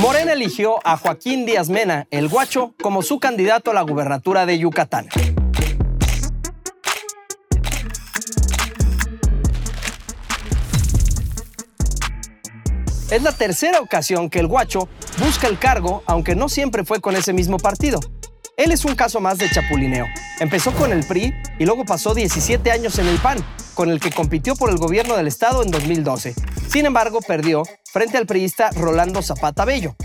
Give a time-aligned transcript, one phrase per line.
[0.00, 4.58] Morena eligió a Joaquín Díaz Mena, el guacho, como su candidato a la gubernatura de
[4.58, 5.10] Yucatán.
[13.10, 17.14] Es la tercera ocasión que el guacho busca el cargo, aunque no siempre fue con
[17.14, 18.00] ese mismo partido.
[18.56, 20.06] Él es un caso más de chapulineo.
[20.38, 23.44] Empezó con el PRI y luego pasó 17 años en el PAN,
[23.74, 26.34] con el que compitió por el gobierno del estado en 2012.
[26.68, 29.96] Sin embargo, perdió frente al priista Rolando Zapata Bello.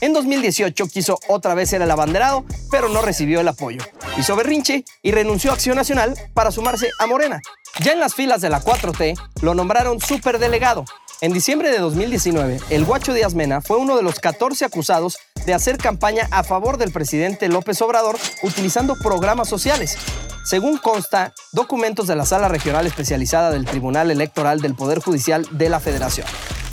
[0.00, 3.82] En 2018 quiso otra vez ser el abanderado, pero no recibió el apoyo.
[4.18, 7.40] Hizo berrinche y renunció a Acción Nacional para sumarse a Morena.
[7.82, 10.84] Ya en las filas de la 4T lo nombraron superdelegado
[11.22, 15.52] en diciembre de 2019, el Guacho Díaz Mena fue uno de los 14 acusados de
[15.52, 19.98] hacer campaña a favor del presidente López Obrador utilizando programas sociales.
[20.42, 25.68] Según consta, documentos de la Sala Regional Especializada del Tribunal Electoral del Poder Judicial de
[25.68, 26.26] la Federación.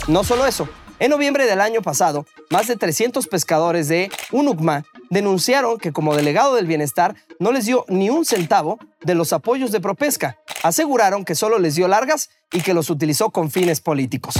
[0.08, 0.68] No solo eso,
[0.98, 6.54] en noviembre del año pasado, más de 300 pescadores de UNUCMA denunciaron que como delegado
[6.54, 10.38] del bienestar no les dio ni un centavo de los apoyos de Propesca.
[10.62, 14.34] Aseguraron que solo les dio largas y que los utilizó con fines políticos.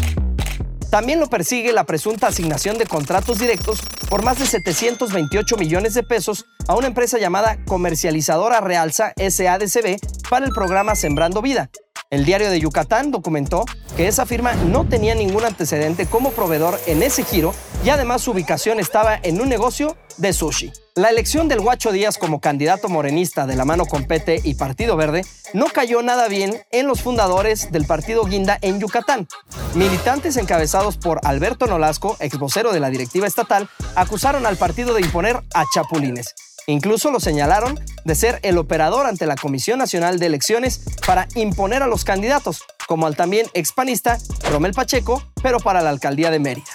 [0.90, 6.02] También lo persigue la presunta asignación de contratos directos por más de 728 millones de
[6.02, 9.98] pesos a una empresa llamada Comercializadora Realza SADCB
[10.30, 11.68] para el programa Sembrando Vida.
[12.10, 13.66] El diario de Yucatán documentó
[13.98, 18.30] que esa firma no tenía ningún antecedente como proveedor en ese giro y además su
[18.30, 20.72] ubicación estaba en un negocio de sushi.
[20.98, 24.96] La elección del Guacho Díaz como candidato morenista de la mano con PT y Partido
[24.96, 29.28] Verde no cayó nada bien en los fundadores del partido Guinda en Yucatán.
[29.76, 35.02] Militantes encabezados por Alberto Nolasco, ex vocero de la directiva estatal, acusaron al partido de
[35.02, 36.34] imponer a chapulines.
[36.66, 41.84] Incluso lo señalaron de ser el operador ante la Comisión Nacional de Elecciones para imponer
[41.84, 44.18] a los candidatos, como al también expanista
[44.50, 46.66] Romel Pacheco, pero para la alcaldía de Mérida.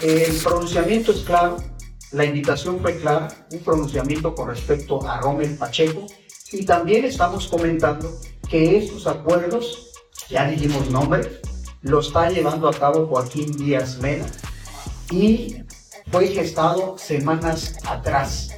[0.00, 1.58] El pronunciamiento es claro
[2.12, 6.06] la invitación fue clara, un pronunciamiento con respecto a Rommel Pacheco
[6.52, 8.10] y también estamos comentando
[8.48, 9.92] que estos acuerdos,
[10.28, 11.40] ya dijimos nombre,
[11.82, 14.26] lo está llevando a cabo Joaquín Díaz Mena
[15.10, 15.56] y
[16.10, 18.50] fue gestado semanas atrás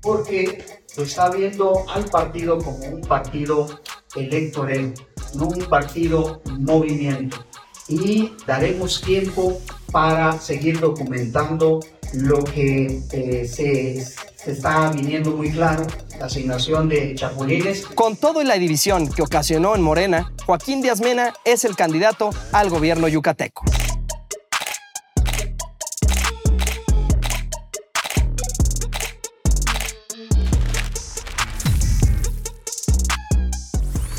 [0.00, 0.64] porque
[0.96, 3.66] está viendo al partido como un partido
[4.14, 4.94] electoral,
[5.34, 7.44] no un partido movimiento.
[7.88, 9.60] Y daremos tiempo
[9.92, 11.80] para seguir documentando
[12.16, 15.86] lo que eh, se, se, está viniendo muy claro,
[16.18, 17.86] la asignación de chapulines.
[17.86, 22.30] Con todo y la división que ocasionó en Morena, Joaquín Díaz Mena es el candidato
[22.52, 23.64] al gobierno yucateco.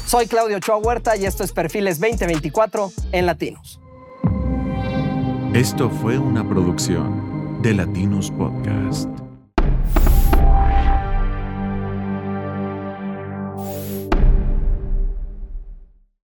[0.06, 3.82] Soy Claudio Choa Huerta y esto es Perfiles 2024 en Latinos.
[5.54, 9.27] Esto fue una producción de Latinos Podcast.